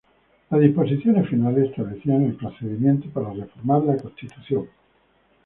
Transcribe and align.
Las 0.49 0.59
disposiciones 0.61 1.29
finales 1.29 1.69
establecían 1.69 2.23
el 2.23 2.33
procedimiento 2.33 3.07
para 3.11 3.33
reformar 3.33 3.83
la 3.83 3.97
Constitución. 3.97 4.67